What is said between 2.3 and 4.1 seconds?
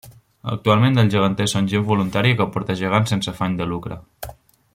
que porta gegants sense afany de lucre.